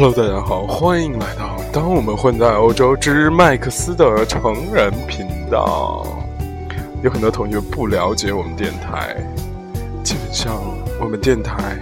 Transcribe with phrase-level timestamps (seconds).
[0.00, 6.06] Hello，大家好，欢迎来到《当我们混在欧洲之麦克斯的成人频道》。
[7.02, 9.16] 有很多同学不了解我们电台，
[10.04, 10.54] 基本上
[11.00, 11.76] 我们电台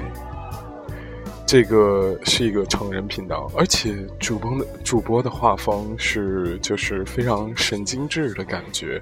[1.44, 8.98] 这个是一个成人频道，而且主播的主播的画风是就是非常神经质的感觉。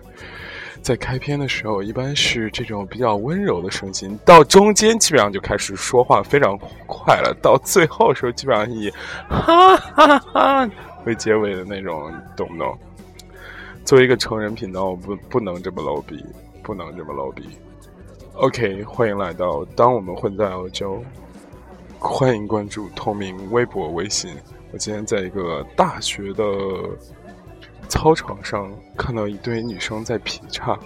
[0.84, 8.90] 在开篇的时候，一般是这种比较温柔的声音，到中间基本上就开始说话非常快了，到最后的时候基本上以
[9.26, 10.70] 哈哈哈
[11.06, 12.78] 为结尾的那种，懂不懂？
[13.82, 16.22] 作为一个成人频道，我不不能这么 low 逼，
[16.62, 17.48] 不能这么 low 逼。
[18.34, 21.02] OK，欢迎来到当我们混在欧洲，
[21.98, 24.36] 欢迎关注透明微博、微信。
[24.70, 26.44] 我今天在一个大学的。
[27.94, 30.76] 操场上看到一堆女生在劈叉，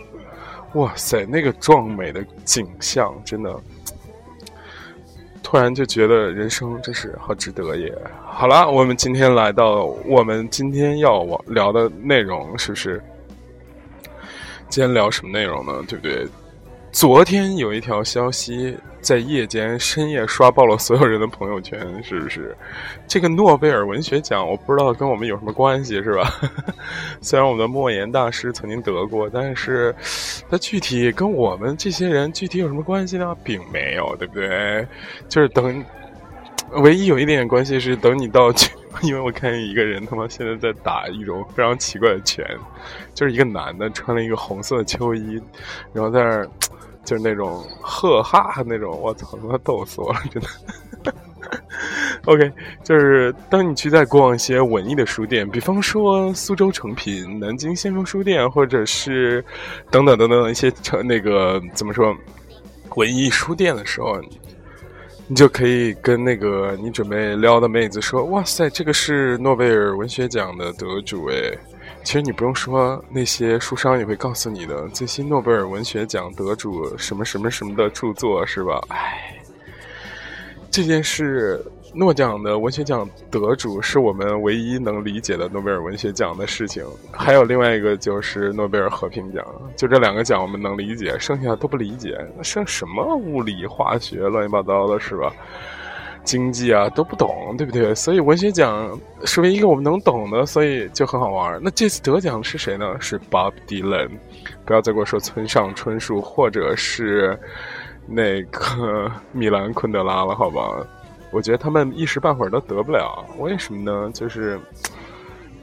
[0.74, 3.58] 哇塞，那个壮美的景象真的，
[5.42, 7.92] 突然就觉得人生真是好值得耶！
[8.26, 13.02] 好了，我们今天来到我们今天要聊的内容，是不是？
[14.68, 15.82] 今天聊什么内容呢？
[15.88, 16.28] 对不对？
[16.90, 18.76] 昨天有一条消息。
[19.00, 22.54] 在夜间深夜刷爆了所有人的朋友圈，是不是？
[23.06, 26.28] 这个诺贝尔文学奖，我不知道跟我们有什么关系，是吧？
[27.22, 29.94] 虽然我们的莫言大师曾经得过，但是
[30.50, 33.34] 它具体跟我们这些人具体有什么关系呢？
[33.44, 34.86] 并没有，对不对？
[35.28, 35.82] 就是等，
[36.72, 38.52] 唯一有一点点关系是等你到，
[39.02, 42.44] 因为我看见一个人他妈现在在打一种非常奇怪的拳，
[43.14, 45.40] 就是一个男的穿了一个红色的秋衣，
[45.92, 46.48] 然后在那儿。
[47.08, 51.14] 就是那种呵哈那种，我操，他妈逗死我了，真的。
[52.26, 52.52] OK，
[52.84, 59.42] 就是当你去在逛一些文艺的书店，比方说苏州诚品、南京先锋书店，或者是
[59.90, 62.14] 等等等等一些成那个怎么说
[62.96, 64.20] 文艺书店的时候，
[65.26, 71.56] 你就可以跟那个你准备撩的妹子说：“哇塞，这个是诺贝尔文学奖的得主哎。”
[72.08, 74.88] 其实你不用说，那些书商也会告诉你的。
[74.94, 78.80] 最新诺贝尔文学奖得主什么什么什么的著作是吧？
[78.88, 79.38] 唉，
[80.70, 86.82] 这件事，诺奖的文学奖得主是我们唯一能理解的诺贝尔文学奖的事情。
[87.12, 89.44] 还有另外一个就是诺贝尔和平奖，
[89.76, 92.18] 就这两个奖我们能理解，剩下的都不理解。
[92.42, 95.30] 剩什么物理、化学，乱七八糟的是吧？
[96.28, 97.94] 经济啊都不懂，对不对？
[97.94, 101.58] 所以文学奖是唯一一个我们能懂的，所以就很好玩。
[101.62, 102.94] 那这次得奖的是谁呢？
[103.00, 104.10] 是 Bob Dylan。
[104.66, 107.38] 不要再给我说村上春树或者是
[108.06, 110.86] 那个 米兰昆德拉了，好吧？
[111.30, 113.24] 我觉得他们一时半会儿都得不了。
[113.38, 114.10] 为什么呢？
[114.12, 114.60] 就是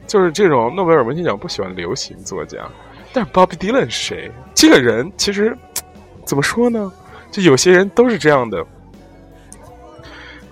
[0.08, 2.58] 就是这种诺贝尔文学奖不喜欢流行作家，
[3.12, 4.32] 但是 Bob Dylan 是谁？
[4.52, 5.56] 这个人其实
[6.24, 6.92] 怎么说呢？
[7.30, 8.66] 就有些人都是这样的。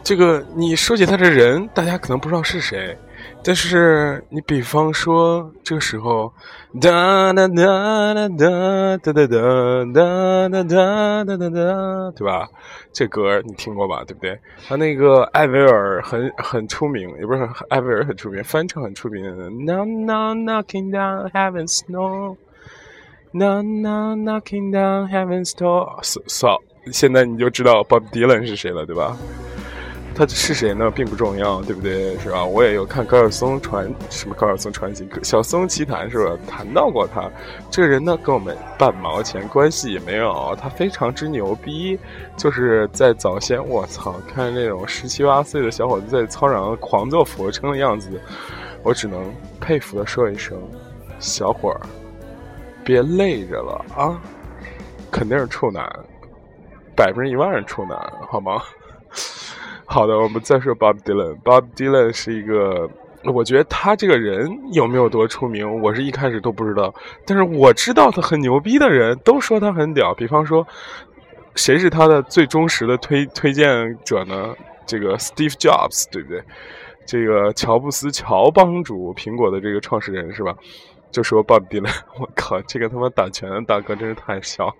[0.04, 2.94] 这个你说起他这人，大家可能不知道是谁，
[3.42, 6.31] 但是你比方说这个时候，
[6.78, 9.26] 哒哒哒哒哒哒哒哒
[9.88, 12.47] 哒哒哒哒哒，对吧？
[12.92, 14.04] 这歌你听过吧？
[14.06, 14.38] 对不对？
[14.69, 19.25] 他那个艾薇儿很很出名，也不是艾薇儿很出名，翻唱很出名。
[19.65, 25.98] No no knocking down heaven's door，No no knocking down heaven's door。
[26.03, 26.60] so
[26.92, 29.16] 现在你就知道 Bob Dylan 是谁了，对吧？
[30.15, 30.91] 他是谁呢？
[30.91, 32.17] 并不重要，对不对？
[32.19, 32.45] 是吧？
[32.45, 36.39] 我也有看高晓松传什么高晓松传奇，小松奇谈是吧？
[36.47, 37.29] 谈到过他
[37.71, 40.57] 这个人呢，跟我们半毛钱关系也没有。
[40.61, 41.99] 他非常之牛逼，
[42.37, 48.09] 就是在早先，我操，看那种十七八岁的小伙子在操场上狂做俯卧撑的样子，
[48.83, 50.57] 我只能佩服的说一声：
[51.19, 51.81] 小伙儿，
[52.85, 54.21] 别累着了啊！
[55.11, 55.85] 肯定是处男，
[56.97, 57.99] 百分之一万是处男，
[58.29, 58.63] 好吗？
[59.94, 61.41] 好的，我们再说 Bob Dylan。
[61.44, 62.91] Bob Dylan 是一个，
[63.32, 66.93] 我觉得他这个人有没有多出名，我是一开始都不知道。
[67.25, 70.12] 但是我知道他很牛逼的人都说他很屌。
[70.12, 70.66] 比方说，
[71.54, 74.53] 谁是他的最忠实的推推荐者呢？
[74.84, 76.42] 这个 Steve Jobs，对不对？
[77.07, 80.57] 这个乔布斯，乔帮主，苹果的这个创始人是吧？
[81.13, 84.74] 就说 Bob Dylan，我靠，这个他妈打拳的大哥真是太小，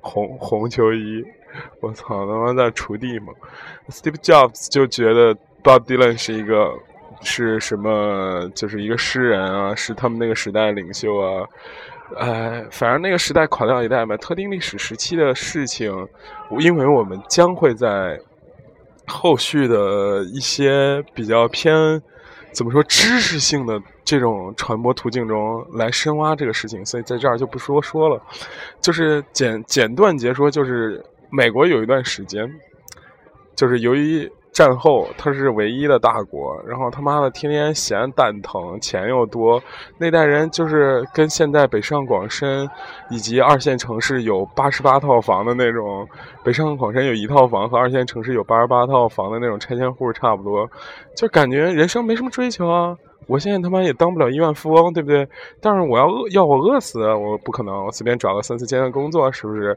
[0.00, 1.24] 红红球衣。
[1.80, 3.32] 我操，他妈在锄地吗
[3.88, 6.72] ？Steve Jobs 就觉得 Bob Dylan 是一个
[7.22, 11.46] 是什么，就是一个诗人啊，是他们那个时代领袖啊。
[12.18, 16.08] 哎，反正那个时代垮掉一代嘛，特定历史时期的事情，
[16.58, 18.18] 因为我们将会在
[19.06, 22.00] 后续的一些比较偏
[22.52, 28.20] 怎么说知识性的这种传播途径中来深挖这个事情，所以在这儿就不说说了，
[28.80, 31.04] 就是简简短截说，就是。
[31.30, 32.50] 美国有一段时间，
[33.54, 39.62] 就是由于战后他是唯一的大国，然后他妈的天天闲蛋疼，钱又多，
[39.96, 42.68] 那代人就是跟现在北上广深
[43.10, 46.06] 以及二线城市有八十八套房的那种，
[46.44, 50.68] 北上广深有一套房和二线城市有八十八套房的那种拆迁户差不多，
[51.16, 52.96] 就感觉人生没什么追求啊。
[53.26, 55.26] 我现在他妈也当不了亿万富翁，对不对？
[55.60, 57.84] 但是我要饿，要我饿死，我不可能。
[57.84, 59.76] 我随便找个三四千的工作，是不是？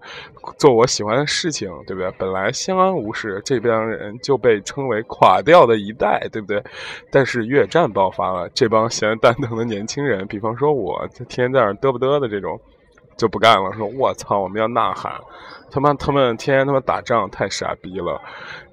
[0.57, 2.12] 做我喜欢的事情，对不对？
[2.18, 6.63] 本来相安无事，这帮人就被称为垮掉的一代，对不对？
[7.12, 12.60] 但是越战爆发了，这帮闲蛋疼的年轻人，比方说我，天天在那嘚不嘚的这种，
[13.18, 15.13] 就不干了，说我操，我们要呐喊。
[15.71, 18.21] 他妈，他们天天他妈打仗，太傻逼了。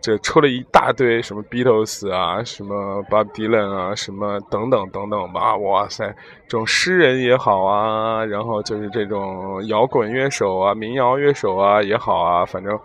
[0.03, 5.57] 这出了一大堆什么 Beatles 啊，什么 Bob Dylan 啊，什么等等等等吧。
[5.57, 6.15] 哇塞，
[6.47, 12.79] 这种诗人也好啊，然后就是这种摇滚乐手啊、民谣乐手啊也好啊，反正，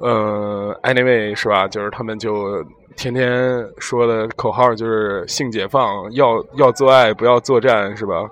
[0.00, 1.68] 呃，anyway 是吧？
[1.68, 2.60] 就是他们就
[2.96, 8.28] 天天说的口号就是性解放，要要做爱，不要作战，是吧？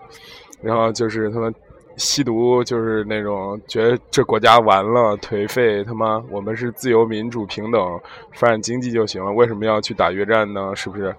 [0.61, 1.55] 然后就是他们。
[1.97, 8.01] 吸毒就是那种觉得这国家完了颓废，他妈我们是自由民主平等
[8.33, 10.75] 发展经济就行了，为什么要去打越战呢？
[10.75, 11.15] 是不是？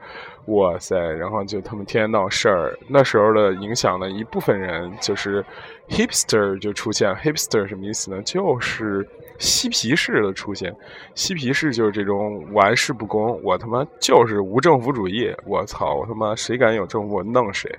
[0.48, 0.96] 哇塞！
[0.96, 5.44] 然后就他们天天闹事儿，那时候的影响的一部分人就是
[5.90, 8.22] hipster 就出现，hipster 什么意思呢？
[8.22, 9.08] 就是
[9.40, 10.72] 嬉皮士的出现，
[11.16, 17.74] 嬉皮士就是这种玩世不恭，我他妈就是无政府主义，我操，我他妈谁敢有政府我弄谁，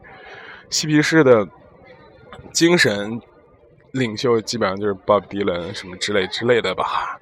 [0.69, 1.46] 嬉皮士的。
[2.56, 3.20] 精神
[3.93, 7.20] 领袖基本上就是 Bob Dylan 什么之类之类的吧，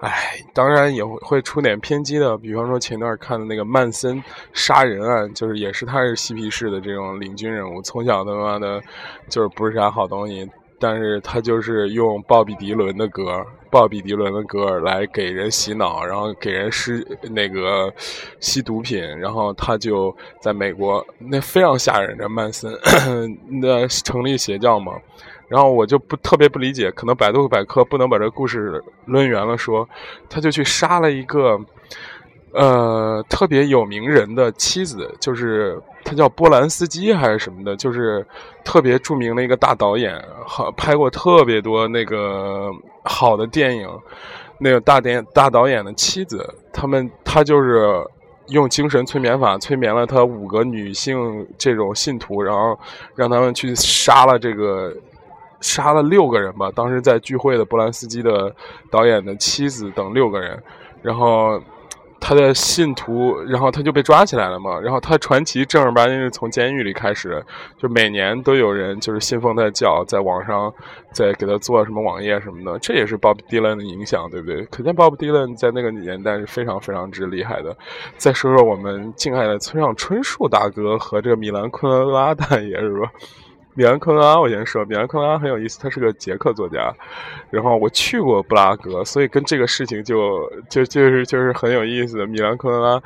[0.00, 4.22] 哎，当然也会出点偏激的，比方说前段看的那个曼森
[4.52, 8.78] 杀人案，就是也是他是嬉皮士的这种领军人物，从小他妈的，
[9.30, 10.46] 就是不是啥好东西。
[10.86, 17.90] 但是他就是用鲍比迪伦的歌，鲍比迪伦的歌来给人洗脑，然后给人施那个
[18.38, 22.18] 吸毒品，然后他就在美国，那非常吓人。
[22.18, 22.70] 这曼森
[23.62, 24.92] 那成立邪教嘛，
[25.48, 29.88] 然后我就不特别不理解，可能百度百科不能把这故事抡圆了说，
[30.28, 31.58] 他就去杀了一个。
[32.54, 38.24] 呃，特别有名人的妻子，就是他叫波兰斯基还是什么的，就是
[38.64, 42.70] 特别著名的一个大导演，好拍过特别多那个
[43.02, 43.88] 好的电影。
[44.56, 47.92] 那个大电大导演的妻子，他们他就是
[48.46, 52.78] 用精神催眠法催眠了他五个女性这种信徒，然后
[53.16, 54.94] 让他们去杀了这个
[55.60, 56.70] 杀了六个人吧。
[56.72, 58.54] 当时在聚会的波兰斯基的
[58.92, 60.62] 导演的妻子等六个人，
[61.02, 61.60] 然后。
[62.26, 64.80] 他的信徒，然后他就被抓起来了嘛。
[64.80, 67.44] 然后他传奇正儿八经是从监狱里开始，
[67.76, 70.72] 就每年都有人就是信奉他的教，在网上
[71.12, 72.78] 在给他做什么网页什么的。
[72.78, 74.64] 这也是 Bob Dylan 的影响，对不对？
[74.70, 77.76] 可见 Bob Dylan 在那个年代是非常非常之厉害的。
[78.16, 83.12] 再说说我们敬爱的村上春树大哥和这个米兰昆德拉大爷，是吧？
[83.74, 86.92] 米兰昆德拉，我先说，米兰昆德拉很有意思，他是个捷克作家。
[87.50, 92.24] 然后我去过布拉格，所以跟这个事情就就就是就是很有意思。
[92.26, 93.02] 米兰昆德拉，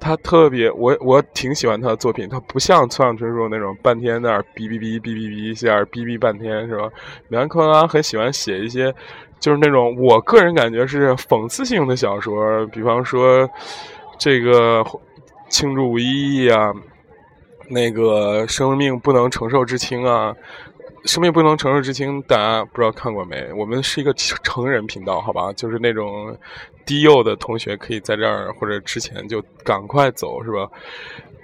[0.00, 6.88] 他特别，我我挺喜欢他的作品，他不像村上春树那种半天在那儿哔哔哔哔哔哔在那儿哔哔半天，是吧？
[7.28, 8.92] 米兰昆德拉很喜欢写一些，
[9.38, 13.48] 就是那种我个人感觉是讽刺性的小说，比方说
[14.18, 14.84] 这个
[15.48, 16.72] 庆祝五一一啊。
[17.68, 20.34] 那个生命不能承受之轻啊，
[21.04, 23.52] 生命不能承受之轻，大家不知道看过没？
[23.52, 25.52] 我们是一个成人频道，好吧？
[25.52, 26.36] 就是那种
[26.86, 30.68] 低幼的同学可以在这儿或者之前就赶快走，是吧？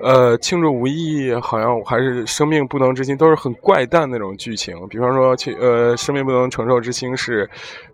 [0.01, 4.77] 呃，庆祝无意义，好像还是生命不能之轻，都是很怪诞那种剧情。
[4.89, 7.49] 比方说，呃，生命不能承受之轻是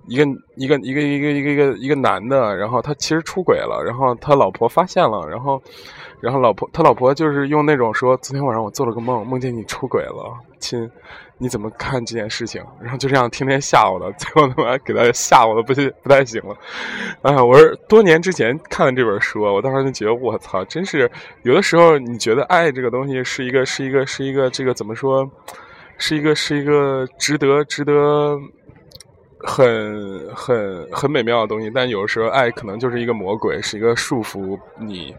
[0.07, 0.25] 一个
[0.57, 5.63] 一个一个一个一个一个一个男的，然后他其实出轨了，然后他老婆发现了，然后。
[6.23, 10.87] 然后老婆，他老婆就是用那种说，昨天晚上我做了个梦，梦见你出轨了，亲，
[11.39, 12.63] 你怎么看这件事情？
[12.79, 16.55] 然后就这样天天吓我的， 最后他妈给他吓我的不不太行了。
[17.23, 25.27] 哎，我是多年之前看的这本书，我当时就觉得我操，真是有的时候你觉得爱这个东西是一个是一个是一个这个怎么说，
[25.97, 28.39] 是一个是一个值得值得
[29.45, 35.15] 很很很美妙的东西，但有的时候爱可能就是一个魔鬼，是一个束缚你。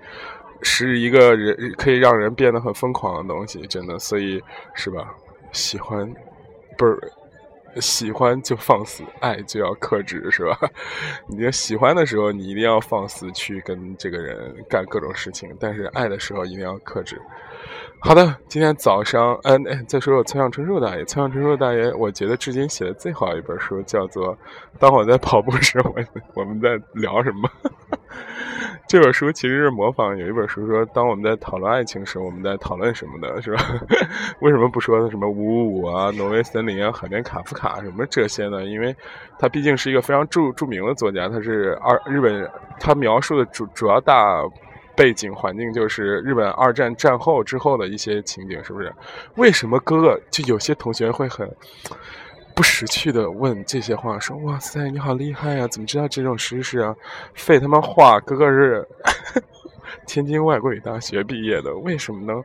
[0.63, 4.39] 是一个人可以让人变得很疯狂的东西，真的，所以
[4.75, 5.11] 是吧？
[5.51, 6.07] 喜欢
[6.77, 7.11] 不是
[7.79, 10.57] 喜欢就放肆，爱就要克制，是吧？
[11.29, 17.21] 你喜欢的时候，你一定要放肆去跟这个人干各种事情，但是爱的时候一定要克制。
[17.99, 21.05] 好的，今天早上，嗯，再说说村上春树大爷。
[21.05, 24.35] 村上春树大爷，我觉得至今写的最好一本书叫做
[24.79, 25.93] 《当我在跑步时，我
[26.33, 27.49] 我们在聊什么》。
[28.91, 33.63] 这本书其实是模仿有一本书说，当我们在讨论爱情时，我们在讨论什么的，是吧？
[34.41, 38.65] 为什么不说什么五五五啊、挪威森林啊、海边卡夫卡什么这些呢？
[38.65, 38.93] 因为
[39.39, 42.45] 他毕竟是一个非常著著名的作家，他是二日本，
[42.81, 44.43] 他描述的主主要大。
[44.93, 48.93] 背景环境就是日本二战战后之后的一些情景，是不是？
[49.36, 51.50] 为什么哥哥就有些同学会很
[52.62, 54.20] 不识趣的问这些话？
[54.20, 56.96] 说哇塞，你好厉害呀，怎么知道这种知识啊？
[57.34, 58.88] 废他妈话，哥哥是
[60.06, 62.39] 天津外国语大学毕业的，为什么呢？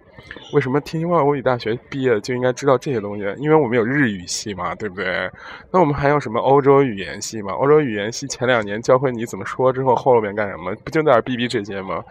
[0.55, 3.25] 为什么天津外国语大学毕业就应该知道这些东西？
[3.37, 5.31] 因为我们有日语系嘛，对不对？
[5.71, 7.53] 那我们还有什么欧洲语言系嘛？
[7.53, 10.75] 欧洲语言系前两年教会你怎么说之后，后面干什么？
[10.77, 12.03] 不就在那逼逼这些吗？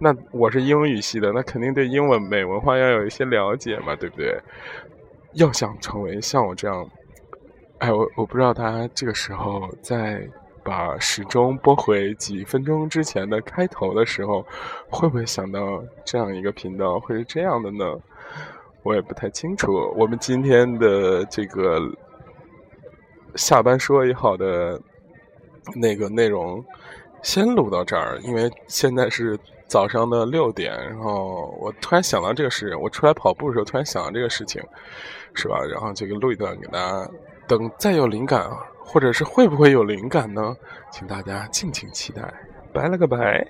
[0.00, 4.36] 那我是英语系的，那肯定对英文美文化要有一些了解嘛，对不对？
[5.34, 6.84] 要想成为像我这样，
[7.78, 10.26] 哎，我我不知道他这个时候在
[10.64, 14.44] 把时钟拨回几分钟之前的开头的时候，
[14.88, 17.84] 会不会想到这样一个频道会是这样的呢？
[18.82, 19.92] 我也不太清楚。
[19.96, 21.80] 我们今天的这个
[23.34, 24.80] 下班说也好的
[25.74, 26.64] 那个内容，
[27.22, 29.38] 先录到这儿，因为现在是。
[29.68, 34.62] 早上的六点，然后我突然想到这个事，我出来跑步的时候突然想到这个事情，
[35.34, 35.58] 是吧？
[35.68, 37.10] 然后这个录一段给大家，
[37.48, 38.50] 等再有灵感，
[38.84, 40.56] 或者是会不会有灵感呢？
[40.90, 42.22] 请大家敬请期待。
[42.72, 43.46] 拜了个拜。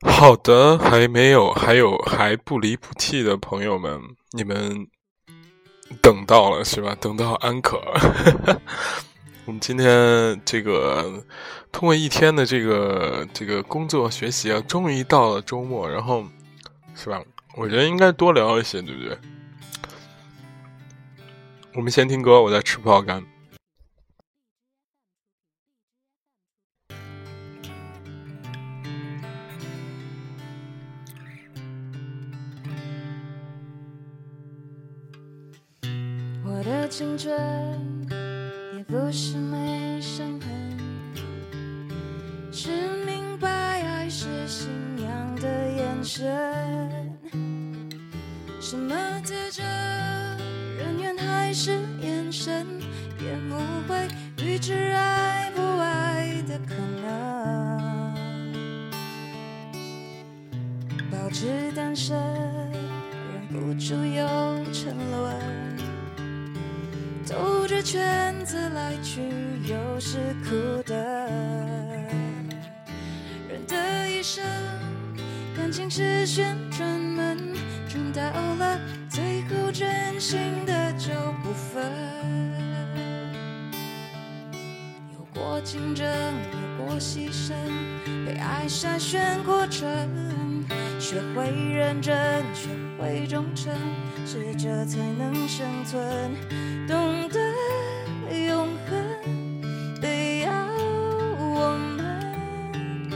[0.00, 4.00] 好的，还没有，还有还不离不弃的朋友们，
[4.32, 4.86] 你们
[6.00, 6.96] 等到了是吧？
[7.00, 7.78] 等到安可。
[9.46, 11.22] 我们今天这个
[11.72, 16.24] 通过一天的这个这个工作学习啊，终于到了周末，然后
[16.94, 17.20] 是吧？
[17.56, 19.16] 我觉得应该多聊一些，对不对？
[21.74, 23.24] 我们先听歌，我在吃葡萄干。
[36.44, 37.32] 我的青春
[38.76, 38.84] 也。
[38.86, 40.78] 不是没伤痕，
[42.52, 42.70] 是
[43.06, 44.68] 明白爱是信
[45.02, 47.13] 仰的眼神。
[48.66, 49.62] 什么特征，
[50.78, 52.66] 人缘还是眼神，
[53.20, 53.56] 也不
[53.86, 54.08] 会
[54.42, 58.14] 预知爱不爱的可能。
[61.10, 62.16] 保持单身，
[63.34, 64.26] 忍不住又
[64.72, 65.36] 沉沦。
[67.28, 69.20] 兜着圈子来去，
[69.68, 71.28] 又是苦的。
[73.46, 74.42] 人的一生，
[75.54, 77.53] 感情是旋转门，
[78.14, 78.78] 到了
[79.08, 81.10] 最后，真心的就
[81.42, 81.82] 不分。
[85.12, 86.06] 有过竞争，
[86.52, 87.52] 有过牺牲，
[88.24, 89.84] 被爱筛选过程，
[91.00, 92.14] 学会认真，
[92.54, 92.68] 学
[93.00, 93.74] 会忠诚，
[94.24, 96.30] 适者才能生存。
[96.86, 97.40] 懂得
[98.46, 100.52] 永恒，得要
[101.36, 103.10] 我们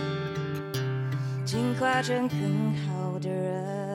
[1.45, 3.88] 进化成更好的人。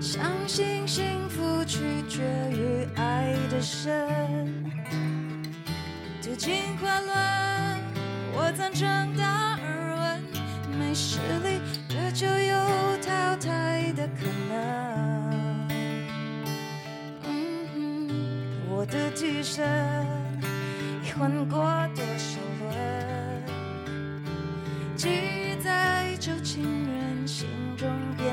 [0.00, 4.08] 相信幸福取决于爱的深，
[6.20, 7.12] 究竟快乐，
[8.32, 8.86] 我赞成
[9.16, 10.22] 达尔文，
[10.78, 12.56] 没实力这就有
[12.98, 15.68] 淘汰的可能。
[17.24, 18.08] 嗯，
[18.70, 19.66] 我的替身
[21.04, 21.58] 已换过
[21.96, 23.42] 多少轮，
[24.94, 28.32] 记忆在旧情人心中变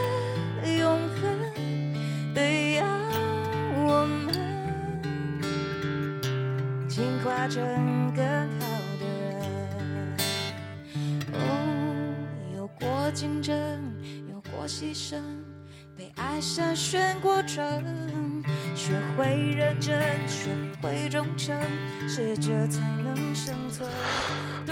[7.41, 8.23] 进化成更
[8.59, 8.67] 好
[8.99, 10.17] 的人。
[12.55, 13.55] 有过竞争，
[14.29, 15.15] 有过牺牲，
[15.97, 18.43] 被爱筛选过程，
[18.75, 20.49] 学学会认真，学
[20.81, 21.57] 会忠诚，
[22.09, 23.89] 适者才能生存。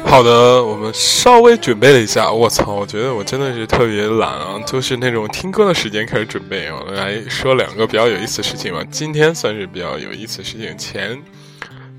[0.06, 2.30] 好的，我们稍微准备了一下。
[2.32, 6.70] 我操，我觉得我真的是特别懒啊，就是那种听歌的时间开始准备。
[6.72, 8.84] 我们来说两个比较有意思的事情吧。
[8.92, 10.78] 今天算是比较有意思的事情。
[10.78, 11.18] 前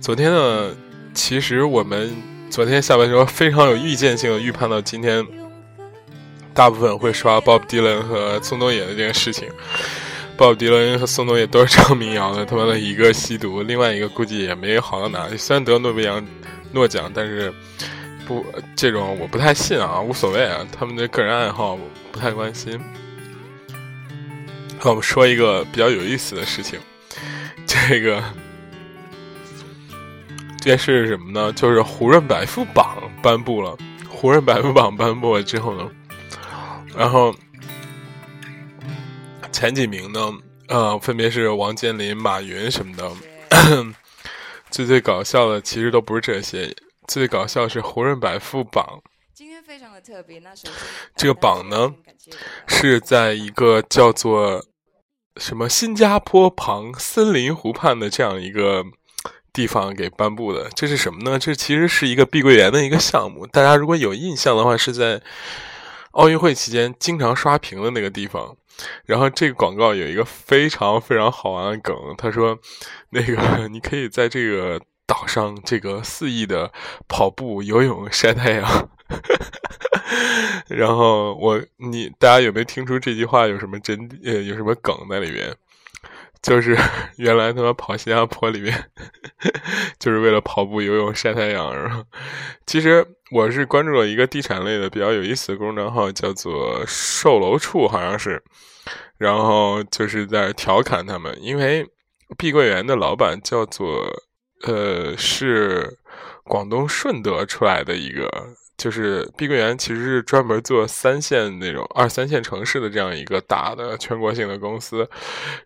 [0.01, 0.75] 昨天呢，
[1.13, 2.11] 其实我们
[2.49, 5.25] 昨天下班时候非常有预见性的预判到今天，
[6.55, 9.49] 大部分会刷 Bob Dylan 和宋冬野的这件事情。
[10.39, 15.37] 鲍勃迪伦和宋冬野都是唱民谣的，他们的一个吸毒，另外一个估计也没好到哪里。
[15.37, 16.23] 虽然得诺贝尔
[16.73, 17.53] 诺奖，但是
[18.27, 18.43] 不
[18.75, 21.79] 这种我不太信啊，无所谓啊，他们的个人爱好
[22.11, 22.81] 不太关心。
[24.81, 26.81] 我们说一个比较有意思的事情，
[27.67, 28.23] 这个
[30.61, 31.53] 这件事是什么呢？
[31.55, 33.77] 就是胡润百富榜颁布了，
[34.09, 35.91] 胡润百富榜颁布了之后呢，
[36.97, 37.35] 然后。
[39.53, 40.33] 前几名呢？
[40.69, 43.11] 呃，分别是王健林、马云什么的。
[44.71, 46.75] 最最搞笑的其实都不是这些，
[47.07, 49.03] 最搞笑是胡润百富榜。
[49.35, 50.73] 今天非常的特别，那首先
[51.17, 51.93] 这个榜呢
[52.69, 54.65] 是在一个叫做
[55.37, 58.83] 什么新加坡旁森林湖畔的这样一个
[59.53, 60.69] 地方给颁布的。
[60.75, 61.39] 这是什么呢？
[61.39, 63.47] 这其实是一个碧桂园的一个项目。
[63.47, 65.21] 大家如果有印象的话，是在
[66.13, 68.57] 奥运会期间经常刷屏的那个地方。
[69.05, 72.59] 然后这个广告有一个非常非常好玩的梗，他说
[73.11, 76.73] ：“那个 你可以在这个岛上这个肆意的
[77.07, 78.89] 跑步、游泳、晒太阳。
[80.67, 85.55] ”然后我你大家有没有听出这句话有什么真呃有什么梗在里面？
[86.43, 86.77] 就是
[87.19, 88.91] 原来他妈跑新加坡里面
[89.99, 92.05] 就是为了跑步、游泳、晒太阳，是吧？
[92.67, 98.43] 其实我是关注了一个地产类的比较有意思的公众号，叫做“售楼处”，好像是。
[99.19, 101.87] 然后就是在调侃他们，因为
[102.39, 104.07] 碧桂园的老板叫做
[104.67, 105.99] 呃，是
[106.45, 108.31] 广东顺德出来的一个，
[108.81, 115.07] 就是碧桂园其实是专门做三线那种二三线城市的这样一个大的全国性的公司。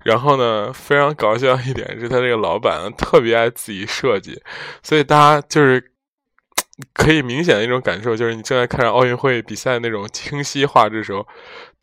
[0.03, 4.42] 然后呢，非常搞笑一点是他这个老板特别爱自己设计，
[4.83, 5.92] 所以大家就是
[6.92, 11.24] 可以明显的一种感受，就是你正在看着奥运会比赛那种清晰画质时候。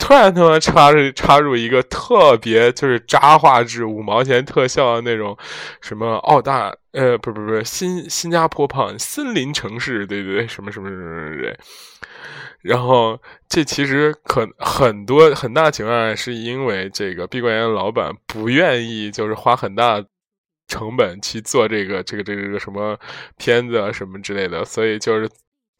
[0.01, 5.37] 突然他妈插入插入一个特别就是渣画质五毛钱特效的那种，
[5.79, 11.55] 什么澳大呃不不不新新加坡胖森林城市对对对什么什么什么什么对，
[12.61, 20.03] 然后这其实可很多很大情况下是因为这个碧桂园老板不愿意就是花很大
[20.67, 22.97] 成本去做这个这个这个这个什么
[23.37, 25.29] 片子啊什么之类的，所以就是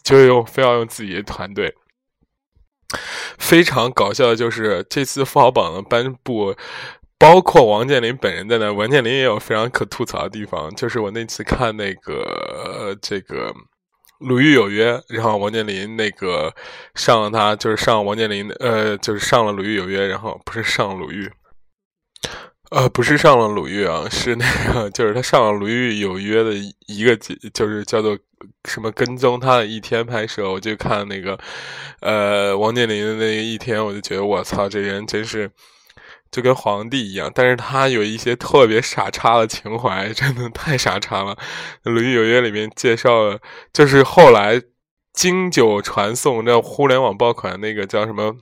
[0.03, 1.73] 就用非要用自己的团队。
[3.38, 6.56] 非常搞笑的就是这次富豪榜的颁布，
[7.17, 10.73] 包括王健林本人在内，王健林也有非常可吐槽的地方。
[10.75, 13.49] 就是我那次看那个这个
[14.19, 16.54] 《鲁豫有约》，然后王健林那个
[16.95, 21.32] 上了他，就是上王健林，呃，就是上了《鲁豫有约》，然后不是上鲁豫。
[22.71, 26.53] 呃，不是上了鲁豫啊，是那个，就是他上了鲁豫有约的
[26.88, 28.17] 一个，就是叫做
[28.63, 31.38] 什么跟踪他的一天拍摄，我就看那个，
[31.99, 35.51] 呃，王健林的那个一天，我就觉得我操，这人真是
[36.31, 41.38] 就跟皇帝一样，但是他有一些特别傻叉的情怀，真的太傻叉了。
[41.84, 43.39] 鲁豫有约里面介绍了，
[43.73, 44.62] 就是后来
[45.13, 48.38] 经久传颂，那互联网爆款那个叫什么？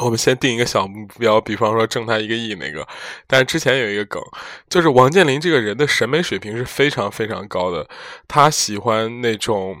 [0.00, 2.86] 我们先定一个小目标，比方说挣他一个亿那个。
[3.26, 4.22] 但是之前有一个梗，
[4.68, 7.86] 就是王健林这个人的审美水平是非常非常高的。
[8.26, 9.76] 他喜欢那种，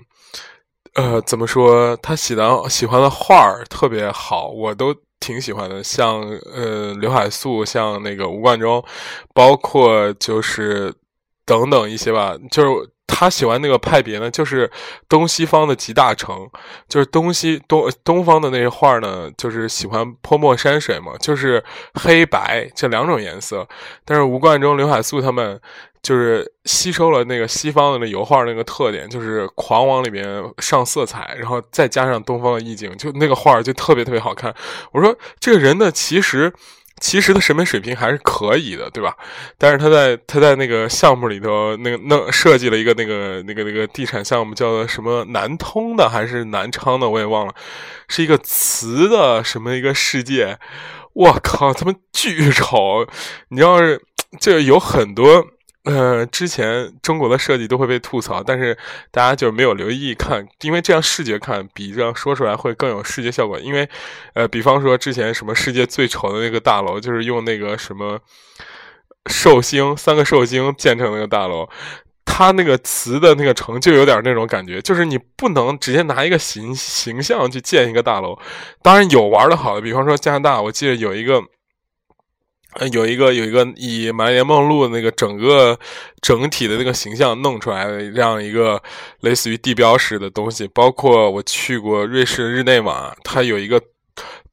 [0.94, 1.96] 呃，怎么说？
[1.96, 5.82] 他喜欢喜欢的画儿特别好，我都挺喜欢的。
[5.82, 6.20] 像
[6.54, 8.84] 呃刘海粟，像那个吴冠中，
[9.32, 10.94] 包括就是
[11.44, 12.93] 等等一些吧，就是。
[13.06, 14.70] 他喜欢那个派别呢，就是
[15.08, 16.48] 东西方的集大成，
[16.88, 21.62] 就是东西东东方的那些画呢，就是喜欢泼墨山水嘛，就是
[21.94, 23.66] 黑白这两种颜色。
[24.04, 25.60] 但是吴冠中、刘海粟他们
[26.02, 30.26] 就是吸收了那个西方的那油画那个特点，就是狂往里面
[30.58, 34.52] 上色彩，然后再加上东方的意境，就那个画就特别特别好看。
[34.92, 36.52] 我说这个人呢，其实。
[37.00, 39.16] 其实他审美水平还是可以的，对吧？
[39.58, 47.54] 但是他在他在那个项目里头，那个弄设计了一个那个那个那个地产项目，叫做什么南通的还是南昌的，我也忘了，
[48.08, 50.58] 是一个瓷的什么一个世界。
[51.14, 53.06] 我靠，他妈巨丑！
[53.48, 54.00] 你要是
[54.40, 55.46] 就有很多。
[55.84, 58.76] 呃，之前中国的设计都会被吐槽，但是
[59.10, 63.58] 大家就没有留意看，因为这样视觉看比这样说出来会更有视觉效果。
[63.60, 63.88] 因为，
[64.32, 68.18] 呃，比方说之前什么世界最丑的那个大楼，就是用那个什么，
[69.26, 71.68] 寿星三个寿星建成那个大楼。
[72.26, 78.36] 他那个词的那个城就有点那种感觉，就是你不能直接拿一个形形象去建一个大楼。
[78.82, 81.40] 当然有玩的好的，比方说加拿大，我记得有一个，
[82.76, 85.78] 呃，有一个有一个以玛丽莲梦露那个整个
[86.20, 88.82] 整体的那个形象弄出来的这样一个
[89.20, 90.68] 类似于地标式的东西。
[90.68, 93.80] 包括我去过瑞士日内瓦，它有一个。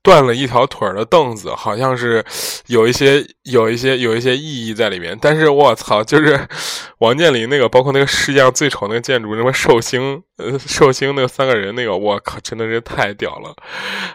[0.04, 2.24] 断了一条腿的凳子，好像是
[2.68, 5.18] 有一些、有一些、有一些意义在里面。
[5.22, 6.48] 但是我操，就是
[7.00, 13.56] 王健林那个，包括那个世界上最丑那个建筑，什么寿星，呃，寿星那三个人那个，我靠，真的是太屌了。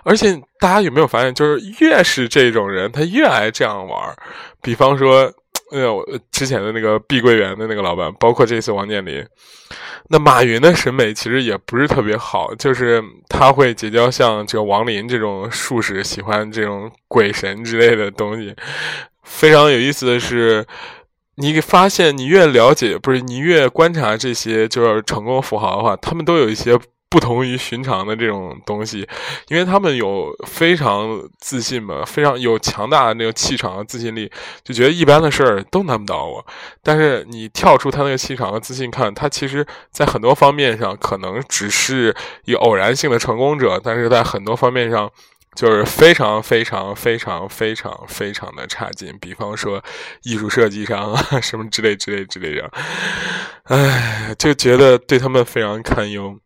[0.05, 4.15] 而且大家有没有发现，就是越是这种人，他越爱这样玩。
[4.63, 5.33] 比方说。
[5.77, 9.23] 哎呀，我之前的那个碧桂园的那个老板，包括这次王健林，
[10.09, 18.57] 那马云的审美其实也不是特别好，就是他会结交像这个王林这种术士，喜欢这种鬼神之类的东西。
[19.23, 20.65] 非常有意思的是，
[21.35, 26.79] 你发现你越了解，不是你越观察这些就是成功富豪的话，他们都有一些。
[27.17, 29.09] 不同于寻常的这种东西，
[29.49, 34.31] 因为他们有非常自信嘛，非常有强大的那个气场和自信力，
[34.63, 36.47] 就觉得一般的事儿都难不倒我。
[36.83, 45.11] 但是你跳出他那个气场和自信看，他其实在很多方面上可能只是一偶然性的成功者，但是在很多方面上
[45.55, 49.17] 就是非常非常非常非常非常的差劲。
[49.19, 49.83] 比方说
[50.23, 52.71] 艺术设计上啊，什么之类之类之类的，
[53.65, 56.39] 唉，就觉得对他们非常堪忧。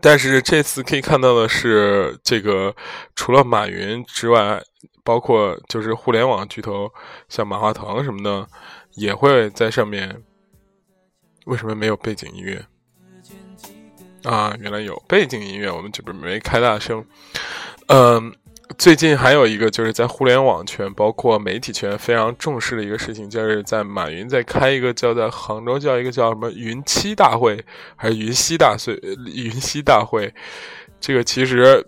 [0.00, 2.74] 但是这次可以看到的是，这个
[3.16, 4.62] 除了马云之外，
[5.02, 6.92] 包括就是互联网巨头，
[7.28, 8.46] 像马化腾什么的，
[8.94, 10.22] 也会在上面。
[11.46, 12.64] 为什么没有背景音乐？
[14.22, 17.04] 啊，原来有背景音乐，我们这边没开大声。
[17.88, 18.34] 嗯。
[18.78, 27.62] 最近还有一个就是在互联网圈，包括媒体圈非常重视的一个事情，就是在马云在开一个叫在杭州叫一个叫什么云栖大会，
[27.94, 28.94] 还是云栖大岁
[29.34, 30.32] 云栖大会，
[30.98, 31.86] 这个其实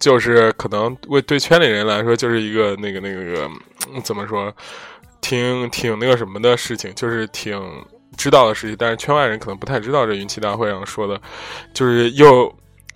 [0.00, 3.48] 就是可能为对圈里人来说就是一个那个那个
[4.02, 4.52] 怎么说，
[5.20, 7.60] 挺挺那个什么的事情，就是挺
[8.16, 11.20] 知道的事情，但是圈外人可能不太知道这云栖大会上说的，
[11.74, 12.52] 就是又。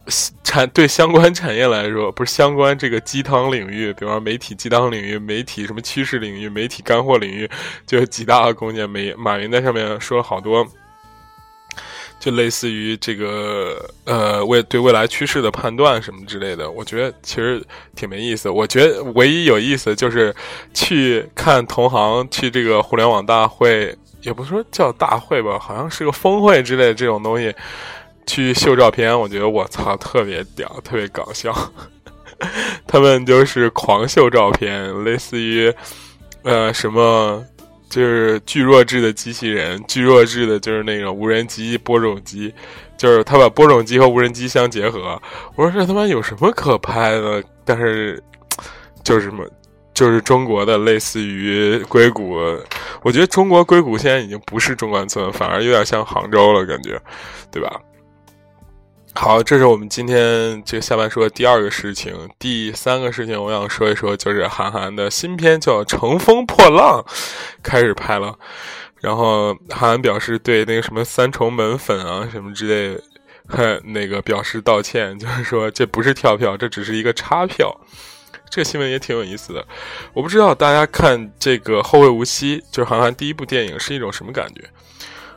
[0.43, 7.49] 产对相关产业来说，不是相关这个鸡汤领域，比方说媒体鸡汤领域、媒体什么趋势领域、媒体干货领域，
[7.87, 8.89] 就极大的贡献。
[8.89, 10.67] 马马云在上面说了好多，
[12.19, 16.71] 就类似于这个呃，未对未来趋势的判断什么之类的。
[16.71, 17.63] 我觉得其实
[17.95, 18.49] 挺没意思。
[18.49, 20.35] 我觉得唯一有意思就是
[20.73, 27.55] 去看同行去这个互联网大会，也不说叫大会吧，好像是个峰会之类这种东西。
[28.29, 31.53] 去秀照片，我觉得我操特别屌，特别搞笑。
[32.87, 35.75] 他们就是狂秀照片，类似于
[36.45, 37.43] 呃什么，
[37.91, 42.55] 就是巨弱智的机器人，巨弱智的就是那种无人机、播种机，
[42.97, 45.21] 就是他把播种机和无人机相结合。
[45.57, 47.43] 我说这他妈有什么可拍的？
[47.65, 48.23] 但是
[49.03, 49.45] 就是什么，
[49.93, 52.39] 就是中国的类似于硅谷，
[53.03, 57.01] 我觉得中国硅谷现在已经不是中关村，反而有点像杭州了，感觉，
[57.51, 57.81] 对吧？
[59.21, 62.15] 好，这是我们今天这个下半说的第二个事情。
[62.39, 67.05] 第三个事情，我想说一说，就是韩寒的新片叫《乘风破浪》
[67.61, 68.39] 开始拍了。
[69.01, 72.97] 然后韩寒表示对那个什么三重门粉啊什么之类，
[73.87, 77.77] 那个表示道歉， 就是说这不是跳票，这只是一个插票。
[78.49, 79.67] 这个新闻也挺有意思的。
[80.13, 84.63] 我不知道大家看这个《后会无期》，就是韩寒第一部电影是一种什么感觉？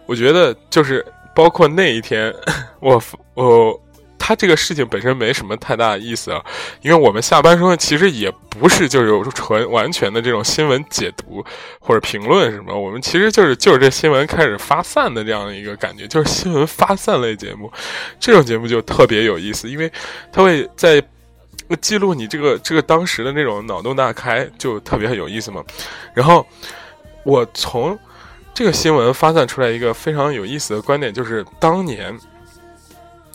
[0.05, 1.03] 我觉得就是。
[1.41, 2.31] 包括那一天，
[2.79, 3.01] 我
[3.33, 3.81] 我
[4.19, 6.39] 他这个事情本身没什么太大意思啊，
[6.83, 11.43] 因为我们下班时候其实也不是就是纯完全的这种新闻解读
[11.79, 17.73] 或者评论什么，我们其实就是就是这新闻开始发散的这样的一个感觉，就是新闻发散类节目，
[18.19, 19.91] 这种节目就特别有意思，因为
[20.31, 21.01] 它会在
[21.81, 25.63] 记录你这个这个当时的那种脑洞大开，就特别有意思嘛。
[26.13, 26.45] 然后
[27.23, 27.97] 我从。
[28.53, 32.15] 这个新闻发散出来一个非常有意思的观点，就是当年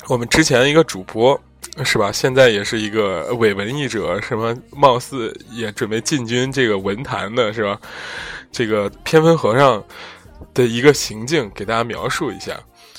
[0.07, 1.41] 我们之前一个主播
[1.83, 7.81] 是吧，现在也是一个伪文艺者，什么貌似也准备进军这个文坛的是吧？
[8.53, 9.83] 这个偏分和尚
[10.55, 12.53] 的一个行径，给大家描述一下。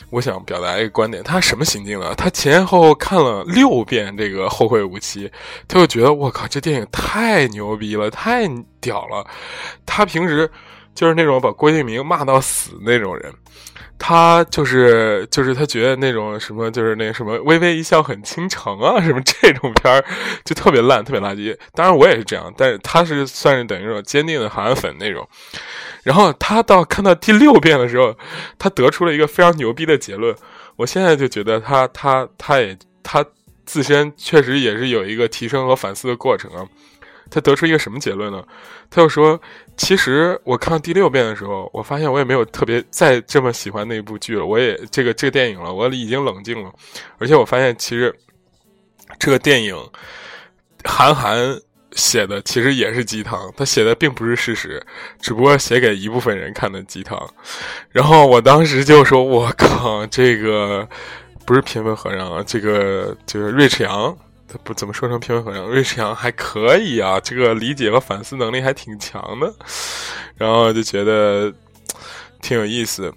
[0.09, 2.13] 我想表达一个观点，他什么行径呢？
[2.15, 5.29] 他前前后后看了六遍这个《后会无期》，
[5.67, 8.47] 他就觉得我靠，这电影太牛逼了，太
[8.81, 9.25] 屌了。
[9.85, 10.49] 他平时。
[10.97, 13.31] 就是那种把郭敬明骂到死那种人。
[13.99, 20.03] 他就是就是他觉得那种什么就是那什么微微一笑很倾城啊什么这种片儿
[20.43, 21.55] 就特别烂特别垃圾。
[21.73, 25.27] 当然我也是这样，但是他是算是等于说坚定的韩粉那种。
[26.03, 28.15] 然后他到看到第六遍的时候，
[28.57, 30.35] 他得出了一个非常牛逼的结论。
[30.75, 33.23] 我现在就觉得他他他也他
[33.65, 36.65] 自身确实也是有一个提升和反思的过程啊。
[37.29, 38.43] 他得出一个什么结论呢？
[38.89, 39.39] 他就说。
[39.79, 44.43] 其实我看第六遍的时候，我发现我也没有特别再这么喜欢那部剧了。
[44.43, 46.73] 我也这个这个电影了，我已经冷静了。
[47.19, 48.11] 而且我发现，其实
[49.19, 49.77] 这个电影
[50.83, 51.55] 韩寒
[51.91, 54.83] 写的其实也是鸡汤，他写的并不是事实，
[55.21, 57.31] 只不过写给一部分人看的鸡汤。
[57.91, 60.89] 然后我当时就说：“我靠，这个
[61.45, 69.53] 不是偏门和尚啊，这个就是瑞赤阳。”他不怎么说成平稳和尚，瑞士阳还可以啊，这个理解和反思能力还挺强的，
[70.35, 71.53] 然后就觉得
[72.41, 73.13] 挺有意思。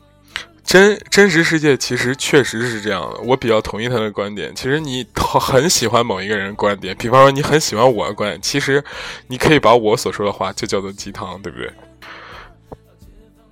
[0.62, 4.54] 真真实世界其实确实是这样的，我比较同意他的观点。
[4.54, 8.82] 其实你很喜欢某一个人观点，比方说你很喜欢我的观点，其实
[9.26, 11.72] 你可以把我所说的话就叫做鸡汤，对不对？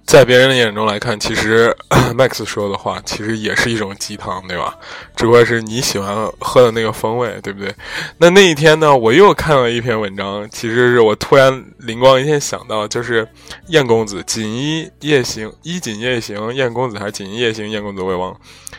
[0.09, 1.77] 在别人的眼中来看，其实
[2.17, 4.75] Max 说的话其实也是一种鸡汤，对吧？
[5.15, 7.71] 只不过是你喜欢喝的那个风味，对不对？
[8.17, 13.29] 那那一天呢，我又看了一篇文章，其实是我突然灵光一现想到，就是
[13.67, 18.37] 燕公子锦衣夜行，衣锦夜行，燕公子还是锦衣夜行，燕公子我也忘了。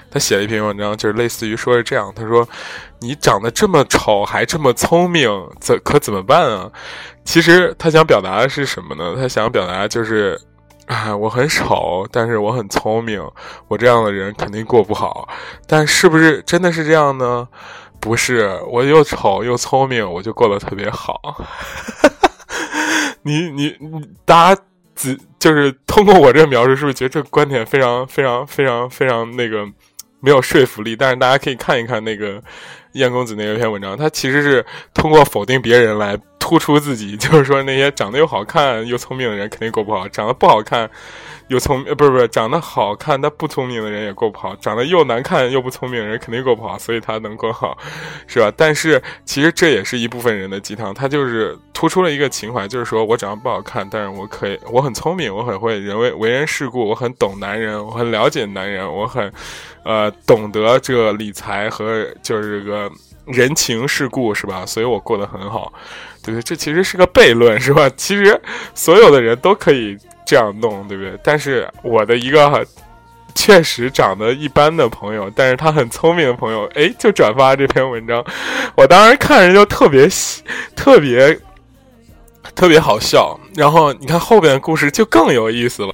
[0.10, 2.50] 他写了一篇文章，就是类似于说是这样，他说
[3.02, 6.68] ：“你长得这么丑，还这么聪明，怎可怎么办啊？”
[7.24, 9.15] 其实他想表达的是什么呢？
[9.15, 10.42] 他想表达就是。
[10.89, 13.23] 啊， 我很丑，但是我很聪明。
[13.67, 15.30] 我这样的人肯定过不好，
[15.67, 17.47] 但是不是真的是这样呢？
[17.99, 21.21] 不是，我又丑又聪明，我就过得特别好。
[23.21, 24.62] 你你你，大家
[24.95, 29.63] 只就是通过我这个描述，是不是觉得这个观点非常非常非常非常那个
[30.21, 30.95] 没有说服力？
[30.95, 32.41] 但是大家可以看一看那个
[32.93, 36.17] 燕公子那篇文章，他其实是通过否定别人来。
[36.50, 40.90] 突出自己，就是说那些长得又好看又聪明的人肯定过不好，长得不好看
[41.50, 47.78] 又聪明，不是不是，长得好看但不聪明的人也过不好，长得又难看又不聪明的人肯定过不好，所以他能过好，
[48.26, 48.52] 是吧？
[48.58, 59.32] 但是其实这也是一部分人的鸡汤，他就是突出了一个情怀，就是说我长得不好看，但是我可以，我很聪明，我很会人为为人世故，我很懂男人，我很了解男人，我很，
[59.84, 62.92] 呃，懂得这个理财和就是这个
[63.26, 64.66] 人情世故，是吧？
[64.66, 65.72] 所以我过得很好。
[66.32, 67.89] 对，这其实是个悖论，是吧？
[67.96, 68.39] 其实
[68.74, 71.18] 所有的人都可以这样弄，对不对？
[71.24, 72.65] 但是我的一个
[73.36, 78.26] 确实长得一般的朋友，但是他很聪明的朋友，哎，就转发这篇文章，
[78.76, 80.10] 我当时看着就特别
[80.76, 81.39] 特别
[82.56, 83.39] 特别好笑。
[83.56, 85.94] 然后你看后边的故事就更有意思了。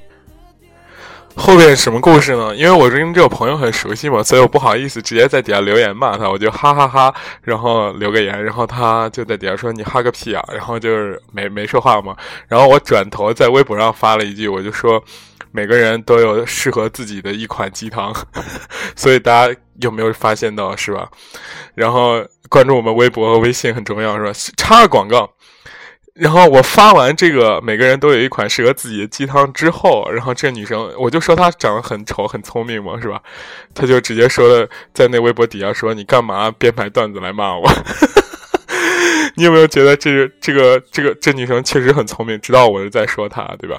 [1.37, 2.55] 后面什么故事呢？
[2.55, 12.15] 因为我是跟这个朋友很熟悉嘛，所以我不好意思直接在底下留言骂他，我就哈哈哈，然后留个言，然后他就在底下说你哈个屁啊，然后就是没没说话嘛。
[12.47, 15.03] 然后我转头在微博上发了一句，我就说
[15.51, 18.13] 每个人都有适合自己的一款鸡汤，
[18.95, 21.07] 所以大家有没有发现到是吧？
[21.75, 24.31] 然后关注我们微博和微信很重要是吧？
[24.57, 25.29] 插个广告。
[26.15, 33.21] 然后我发完这个，每个人都有一款适合自己的鸡汤之后，然后这女生我就说她长得很丑很聪明嘛，是吧？
[33.73, 37.69] 她就直接说了，在那微博底下说你干嘛编排段子来骂我？
[39.35, 43.77] 你有没有觉得这个这个这个这女生确实很聪明，知道我是在说她，对吧？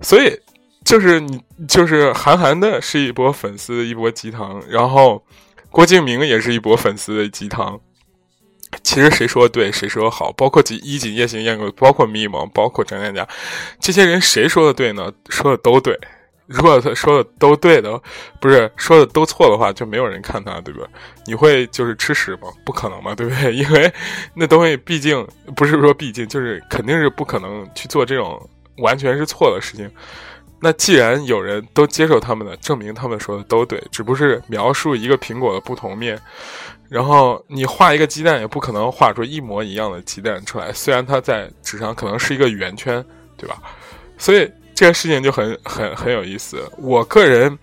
[0.00, 0.36] 所以
[0.84, 5.24] 就是你就是韩寒的是一波粉丝一波鸡汤，然后
[5.70, 7.80] 郭敬明也是一波粉丝的鸡汤。
[8.82, 13.28] 其实谁说的对，谁说的好，包括《衣锦夜行》燕子，包括迷蒙，包括张嘉佳，
[13.80, 15.12] 这些人谁说的对呢？
[15.28, 15.98] 说的都对。
[16.46, 17.98] 如果他说的都对的，
[18.38, 20.86] 不是说的都错的话，就没有人看他，对吧？
[21.24, 22.48] 你会就是吃屎吗？
[22.66, 23.52] 不可能嘛，对不对？
[23.56, 23.90] 因为
[24.34, 28.38] 那东西毕竟不是说毕竟，就是肯定是不可能去做这种
[28.76, 29.90] 完全是错的事情。
[30.60, 36.18] 那既然有人都接受他们的，证明他们说的都对，只不过是描述一个苹果的不同面。
[36.88, 40.72] 然后你画一个鸡蛋，也不可能画出一模一样的鸡蛋出来。
[40.72, 43.04] 虽然它在纸上可能是一个圆圈，
[43.36, 43.60] 对吧？
[44.16, 46.62] 所以这个事情就很很很有意思。
[46.78, 47.58] 我个人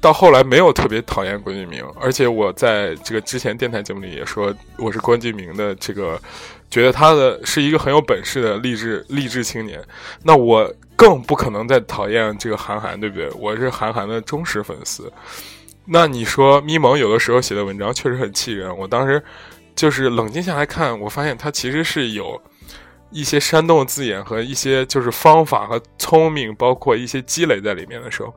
[0.00, 6.20] 到后来没有特别讨厌郭敬明，而且我在这个之前电台节目里也说，我是郭敬明的这个，
[6.68, 9.80] 觉得他的是一个很有本事的励志励志青年。
[10.22, 13.30] 那我更不可能再讨厌这个韩寒，对不对？
[13.38, 15.10] 我是韩寒的忠实粉丝。
[15.86, 19.22] 那你说咪蒙有的时候写的文章确实很气人，我当时
[19.74, 22.40] 就是冷静下来看，我发现他其实是有
[23.10, 28.34] 一些煽动字眼和一些就是方法和聪明，包括一些积累在里面的时候，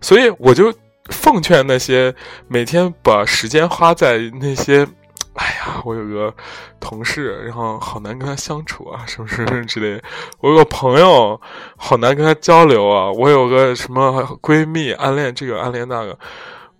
[0.00, 0.72] 所以我就
[1.10, 2.14] 奉劝那些
[2.46, 4.86] 每天把时间花在那些。
[5.34, 6.34] 哎呀，我有个
[6.80, 10.02] 同事，然后好难跟他相处啊，什么什么之类的。
[10.40, 11.40] 我有个朋友，
[11.76, 13.10] 好难跟他交流啊。
[13.12, 16.18] 我有个什么闺蜜，暗恋这个暗恋那个。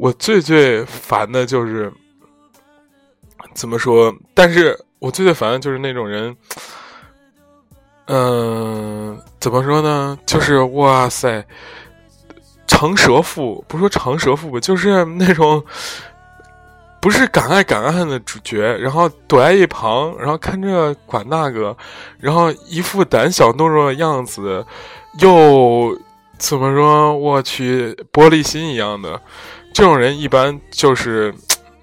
[0.01, 1.93] 我最最烦的就是
[3.53, 4.11] 怎么说？
[4.33, 6.35] 但是我最最烦的就是那种人，
[8.07, 10.19] 嗯，怎么说呢？
[10.25, 11.45] 就是哇塞，
[12.67, 15.63] 长舌妇，不说长舌妇吧，就是那种。
[17.03, 21.75] 不是敢爱敢恨的主角，然后躲在一旁，然后看这管那个，
[22.19, 24.63] 然后一副胆小懦弱的样子，
[25.19, 25.99] 又
[26.37, 27.17] 怎么说？
[27.17, 29.19] 我去，玻璃心一样的，
[29.73, 31.35] 这种人一般就是，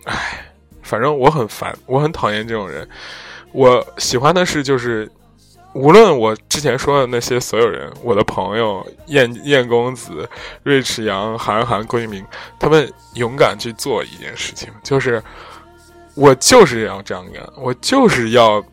[0.05, 2.87] 唉，反正我很烦，我很讨厌这种人。
[3.51, 5.09] 我喜欢的是就是。
[5.73, 10.27] 无论我之前说的那些所有人，我的朋友燕燕公子、
[10.63, 12.25] 瑞驰阳、韩寒、郭敬明，
[12.57, 15.21] 他们勇敢去做一件事情，就是
[16.15, 18.63] 我就是要这样干，我就是要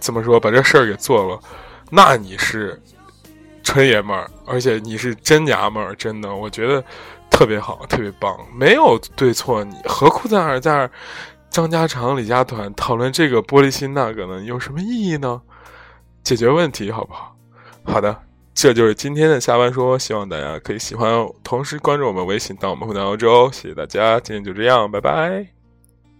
[0.00, 1.38] 怎么说把这事儿给做了。
[1.90, 2.82] 那你是
[3.62, 6.82] 纯爷们儿，而且你是真娘们儿，真的，我觉得
[7.38, 10.90] 特别好，特别棒，没有对错，你何苦在那儿在那儿
[11.48, 14.42] 张家长李家短讨论这个玻璃心那个呢？
[14.42, 15.40] 有什么意义呢？
[16.24, 17.36] 解决问题好不好？
[17.84, 18.22] 好的，
[18.52, 25.57] 这就是今天的下班说，希望大家可以喜欢，同时关注我们微信，当我们回到欧洲，谢谢大家，今天就这样，拜拜。